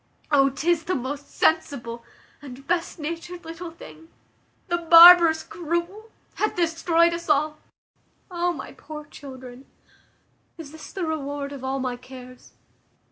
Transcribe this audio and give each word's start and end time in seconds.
O 0.31 0.49
'tis 0.49 0.85
the 0.85 0.95
most 0.95 1.29
sensible, 1.29 2.03
and 2.41 2.65
best 2.65 2.97
natured 2.97 3.45
little 3.45 3.69
thing! 3.69 4.07
The 4.67 4.79
barbarous, 4.79 5.43
cruel 5.43 6.09
hath 6.37 6.55
destroyed 6.55 7.13
us 7.13 7.29
all. 7.29 7.59
O 8.31 8.51
my 8.51 8.71
poor 8.71 9.05
children! 9.05 9.67
Is 10.57 10.71
this 10.71 10.91
the 10.91 11.05
reward 11.05 11.51
of 11.51 11.63
all 11.63 11.77
my 11.79 11.97
cares? 11.97 12.53